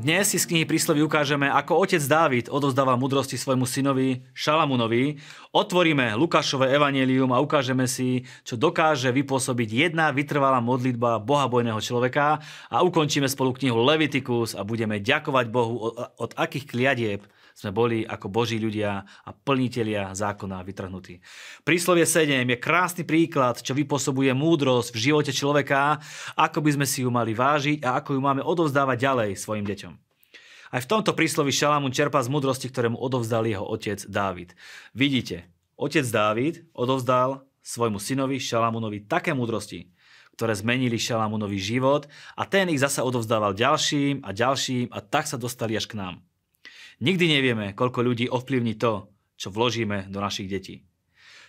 [0.00, 5.20] Dnes si z knihy príslovy ukážeme, ako otec Dávid odovzdáva mudrosti svojmu synovi Šalamunovi.
[5.52, 12.40] Otvoríme Lukášové evanelium a ukážeme si, čo dokáže vypôsobiť jedna vytrvalá modlitba bohabojného človeka
[12.72, 17.20] a ukončíme spolu knihu Levitikus a budeme ďakovať Bohu od, od akých kliadieb
[17.60, 21.20] sme boli ako Boží ľudia a plnitelia zákona vytrhnutí.
[21.60, 26.00] Príslovie 7 je krásny príklad, čo vypôsobuje múdrosť v živote človeka,
[26.40, 29.92] ako by sme si ju mali vážiť a ako ju máme odovzdávať ďalej svojim deťom.
[30.70, 34.56] Aj v tomto príslovi Šalamún čerpá z múdrosti, ktorému odovzdal jeho otec Dávid.
[34.96, 39.92] Vidíte, otec Dávid odovzdal svojmu synovi Šalamúnovi také múdrosti,
[40.38, 45.36] ktoré zmenili Šalamúnovi život a ten ich zasa odovzdával ďalším a ďalším a tak sa
[45.36, 46.24] dostali až k nám.
[47.00, 49.08] Nikdy nevieme, koľko ľudí ovplyvní to,
[49.40, 50.84] čo vložíme do našich detí.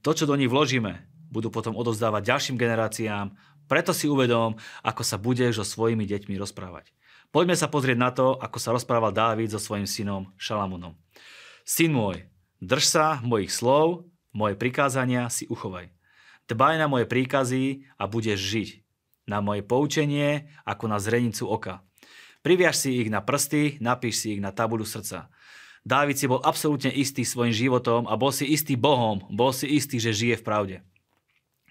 [0.00, 3.36] To, čo do nich vložíme, budú potom odovzdávať ďalším generáciám,
[3.68, 6.92] preto si uvedom, ako sa budeš so svojimi deťmi rozprávať.
[7.28, 10.96] Poďme sa pozrieť na to, ako sa rozprával Dávid so svojím synom Šalamunom.
[11.64, 12.24] Syn môj,
[12.64, 15.92] drž sa mojich slov, moje prikázania si uchovaj.
[16.44, 18.68] Dbaj na moje príkazy a budeš žiť.
[19.24, 21.80] Na moje poučenie ako na zrenicu oka.
[22.44, 25.32] Priviaž si ich na prsty, napíš si ich na tabuľu srdca.
[25.80, 29.96] Dávid si bol absolútne istý svojim životom a bol si istý Bohom, bol si istý,
[29.96, 30.76] že žije v pravde.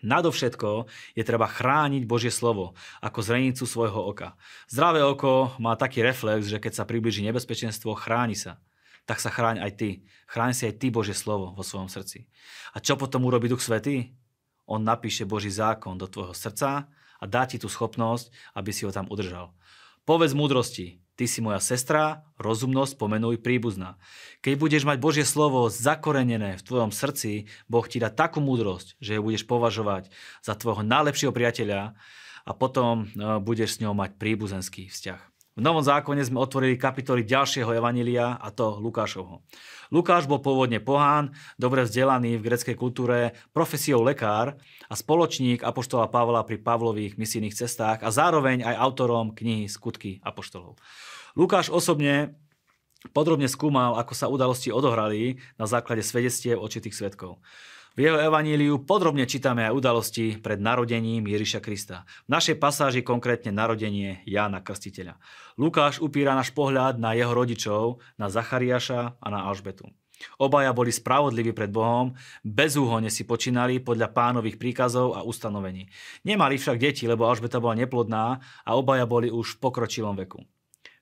[0.00, 2.72] Nadovšetko je treba chrániť Božie slovo
[3.04, 4.34] ako zrenicu svojho oka.
[4.66, 8.56] Zdravé oko má taký reflex, že keď sa približí nebezpečenstvo, chráni sa.
[9.04, 9.90] Tak sa chráň aj ty.
[10.24, 12.26] Chráň si aj ty Božie slovo vo svojom srdci.
[12.74, 14.16] A čo potom urobí Duch Svetý?
[14.64, 16.88] On napíše Boží zákon do tvojho srdca
[17.20, 19.54] a dá ti tú schopnosť, aby si ho tam udržal.
[20.02, 24.02] Povedz múdrosti, ty si moja sestra, rozumnosť pomenuj príbuzná.
[24.42, 29.14] Keď budeš mať Božie slovo zakorenené v tvojom srdci, Boh ti dá takú múdrosť, že
[29.14, 30.10] ju budeš považovať
[30.42, 31.94] za tvojho najlepšieho priateľa
[32.42, 35.31] a potom e, budeš s ňou mať príbuzenský vzťah.
[35.52, 39.44] V Novom zákone sme otvorili kapitoly ďalšieho evanília, a to Lukášovho.
[39.92, 44.56] Lukáš bol pôvodne pohán, dobre vzdelaný v greckej kultúre, profesiou lekár
[44.88, 50.80] a spoločník Apoštola Pavla pri Pavlových misijných cestách a zároveň aj autorom knihy Skutky Apoštolov.
[51.36, 52.32] Lukáš osobne
[53.12, 57.44] podrobne skúmal, ako sa udalosti odohrali na základe svedectiev očitých svetkov.
[57.92, 62.08] V jeho evaníliu podrobne čítame aj udalosti pred narodením Ježiša Krista.
[62.24, 65.20] V našej pasáži konkrétne narodenie Jána Krstiteľa.
[65.60, 69.92] Lukáš upíra náš pohľad na jeho rodičov, na Zachariáša a na Alžbetu.
[70.40, 75.92] Obaja boli spravodliví pred Bohom, bezúhonne si počínali podľa pánových príkazov a ustanovení.
[76.24, 80.40] Nemali však deti, lebo Alžbeta bola neplodná a obaja boli už v pokročilom veku.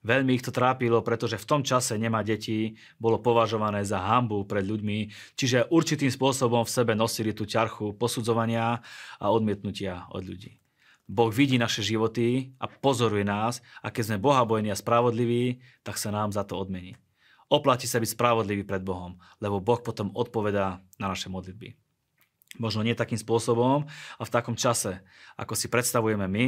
[0.00, 4.64] Veľmi ich to trápilo, pretože v tom čase nemá detí bolo považované za hambu pred
[4.64, 8.80] ľuďmi, čiže určitým spôsobom v sebe nosili tú ťarchu posudzovania
[9.20, 10.56] a odmietnutia od ľudí.
[11.04, 16.08] Boh vidí naše životy a pozoruje nás a keď sme bohabojní a spravodliví, tak sa
[16.08, 16.96] nám za to odmení.
[17.50, 21.74] Oplatí sa byť spravodlivý pred Bohom, lebo Boh potom odpovedá na naše modlitby.
[22.62, 25.02] Možno nie takým spôsobom a v takom čase,
[25.34, 26.46] ako si predstavujeme my,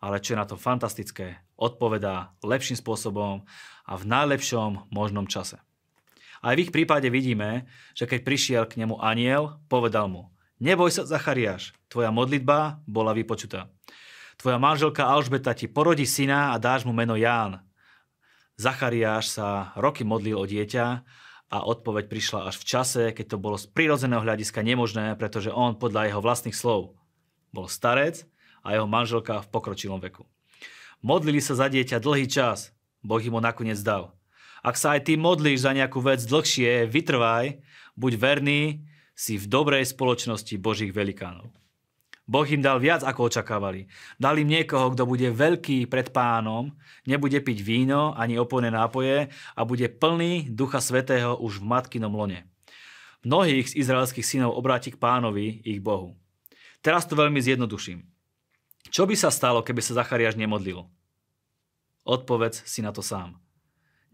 [0.00, 3.46] ale čo je na to fantastické, odpovedá lepším spôsobom
[3.84, 5.60] a v najlepšom možnom čase.
[6.44, 7.64] Aj v ich prípade vidíme,
[7.96, 10.28] že keď prišiel k nemu aniel, povedal mu,
[10.60, 13.72] neboj sa, Zachariáš, tvoja modlitba bola vypočutá.
[14.36, 17.64] Tvoja manželka Alžbeta ti porodí syna a dáš mu meno Ján.
[18.60, 20.86] Zachariáš sa roky modlil o dieťa
[21.48, 25.78] a odpoveď prišla až v čase, keď to bolo z prirodzeného hľadiska nemožné, pretože on
[25.78, 26.98] podľa jeho vlastných slov
[27.54, 28.26] bol starec
[28.64, 30.24] a jeho manželka v pokročilom veku.
[31.04, 32.72] Modlili sa za dieťa dlhý čas,
[33.04, 34.16] Boh im ho nakoniec dal.
[34.64, 37.60] Ak sa aj ty modlíš za nejakú vec dlhšie, vytrvaj,
[38.00, 38.80] buď verný,
[39.12, 41.52] si v dobrej spoločnosti Božích velikánov.
[42.24, 43.84] Boh im dal viac, ako očakávali.
[44.16, 46.72] Dal im niekoho, kto bude veľký pred pánom,
[47.04, 52.48] nebude piť víno ani opojné nápoje a bude plný Ducha Svetého už v matkinom lone.
[53.28, 56.16] Mnohých z izraelských synov obráti k pánovi, ich Bohu.
[56.80, 58.13] Teraz to veľmi zjednoduším.
[58.94, 60.86] Čo by sa stalo, keby sa Zachariáš nemodlil?
[62.06, 63.42] Odpovedz si na to sám.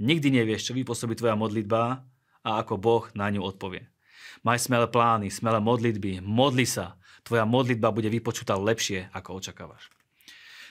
[0.00, 2.00] Nikdy nevieš, čo vypôsobí tvoja modlitba
[2.40, 3.92] a ako Boh na ňu odpovie.
[4.40, 6.96] Maj smelé plány, smelé modlitby, modli sa.
[7.28, 9.92] Tvoja modlitba bude vypočutá lepšie, ako očakávaš.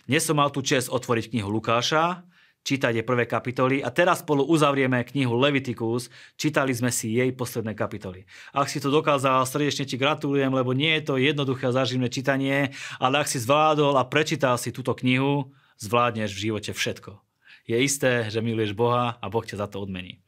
[0.10, 2.25] Dnes som mal tu čest otvoriť knihu Lukáša
[2.69, 7.74] čítať jej prvé kapitoly a teraz spolu uzavrieme knihu Leviticus, čítali sme si jej posledné
[7.74, 8.30] kapitoly.
[8.54, 12.69] Ak si to dokázal, srdečne ti gratulujem, lebo nie je to jednoduché a čítanie,
[13.01, 15.50] ale ak si zvládol a prečítal si túto knihu,
[15.81, 17.18] zvládneš v živote všetko.
[17.66, 20.21] Je isté, že miluješ Boha a Boh ťa za to odmení.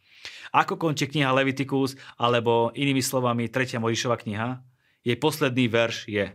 [0.49, 3.77] Ako končí kniha Leviticus, alebo inými slovami 3.
[3.77, 4.49] Mojžišova kniha?
[5.05, 6.25] Jej posledný verš je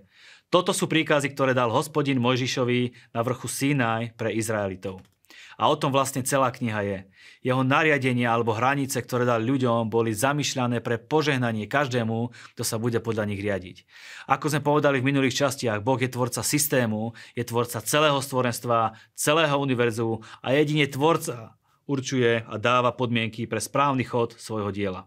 [0.50, 5.02] Toto sú príkazy, ktoré dal hospodin Mojžišovi na vrchu Sinaj pre Izraelitov
[5.56, 6.98] A o tom vlastne celá kniha je.
[7.40, 13.00] Jeho nariadenia alebo hranice, ktoré dal ľuďom, boli zamýšľané pre požehnanie každému, kto sa bude
[13.00, 13.88] podľa nich riadiť.
[14.28, 19.56] Ako sme povedali v minulých častiach, Boh je tvorca systému, je tvorca celého stvorenstva, celého
[19.56, 21.56] univerzu a jedine tvorca
[21.86, 25.06] určuje a dáva podmienky pre správny chod svojho diela.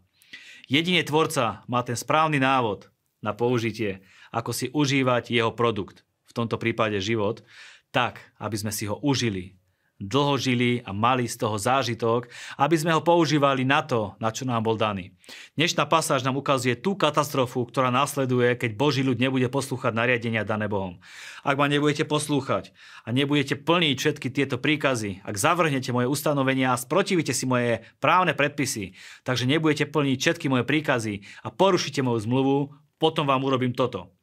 [0.72, 2.88] Jedine tvorca má ten správny návod
[3.20, 7.44] na použitie, ako si užívať jeho produkt, v tomto prípade život,
[7.90, 9.59] tak, aby sme si ho užili,
[10.00, 14.48] dlho žili a mali z toho zážitok, aby sme ho používali na to, na čo
[14.48, 15.12] nám bol daný.
[15.60, 20.72] Dnešná pasáž nám ukazuje tú katastrofu, ktorá následuje, keď Boží ľud nebude poslúchať nariadenia dané
[20.72, 20.98] Bohom.
[21.44, 22.72] Ak ma nebudete poslúchať
[23.04, 28.32] a nebudete plniť všetky tieto príkazy, ak zavrhnete moje ustanovenia a sprotivíte si moje právne
[28.34, 28.96] predpisy,
[29.28, 32.58] takže nebudete plniť všetky moje príkazy a porušíte moju zmluvu,
[33.00, 34.19] potom vám urobím toto.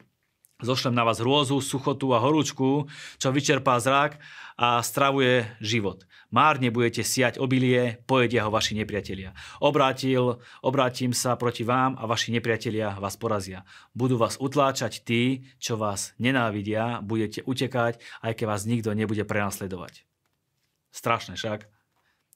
[0.57, 2.89] Zošlem na vás hrôzu, suchotu a horúčku,
[3.21, 4.17] čo vyčerpá zrak
[4.57, 6.09] a stravuje život.
[6.33, 9.37] Márne budete siať obilie, pojedia ho vaši nepriatelia.
[9.61, 13.69] Obrátil, obrátim sa proti vám a vaši nepriatelia vás porazia.
[13.93, 20.09] Budú vás utláčať tí, čo vás nenávidia, budete utekať, aj keď vás nikto nebude prenasledovať.
[20.89, 21.69] Strašné však.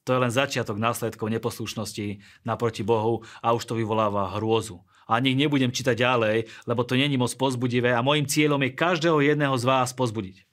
[0.05, 5.35] To je len začiatok následkov neposlušnosti naproti Bohu a už to vyvoláva hrôzu a nech
[5.35, 9.67] nebudem čítať ďalej, lebo to není moc pozbudivé a môjim cieľom je každého jedného z
[9.67, 10.47] vás pozbudiť.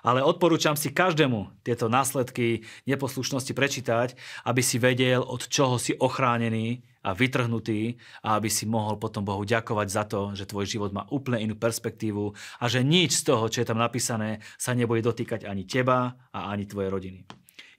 [0.00, 4.16] Ale odporúčam si každému tieto následky neposlušnosti prečítať,
[4.48, 9.44] aby si vedel, od čoho si ochránený a vytrhnutý a aby si mohol potom Bohu
[9.44, 13.48] ďakovať za to, že tvoj život má úplne inú perspektívu a že nič z toho,
[13.52, 17.20] čo je tam napísané, sa nebude dotýkať ani teba a ani tvojej rodiny.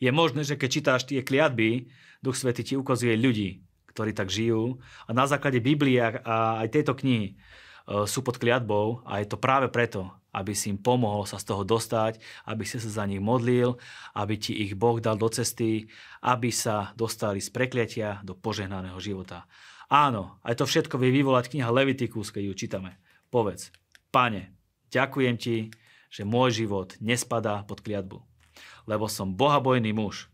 [0.01, 1.89] Je možné, že keď čítáš tie kliatby,
[2.21, 4.79] Duch Svety ti ukazuje ľudí, ktorí tak žijú.
[5.05, 7.33] A na základe Biblie a aj tejto knihy e,
[8.07, 11.67] sú pod kliatbou a je to práve preto, aby si im pomohol sa z toho
[11.67, 13.75] dostať, aby si sa za nich modlil,
[14.15, 15.91] aby ti ich Boh dal do cesty,
[16.23, 19.43] aby sa dostali z prekliatia do požehnaného života.
[19.91, 22.91] Áno, aj to všetko vie vyvolať kniha Levitikus, keď ju čítame.
[23.27, 23.75] Povedz,
[24.07, 24.55] pane,
[24.87, 25.67] ďakujem ti,
[26.07, 28.23] že môj život nespadá pod kliatbu,
[28.87, 30.31] lebo som bohabojný muž.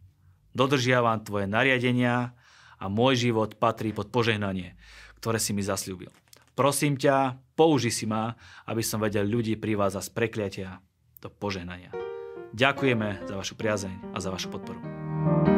[0.54, 2.37] Dodržiavam tvoje nariadenia,
[2.78, 4.78] a môj život patrí pod požehnanie,
[5.22, 6.14] ktoré si mi zasľúbil.
[6.58, 8.34] Prosím ťa, použi si ma,
[8.66, 10.70] aby som vedel ľudí privázať z prekliatia
[11.22, 11.94] do požehnania.
[12.54, 15.57] Ďakujeme za vašu priazeň a za vašu podporu.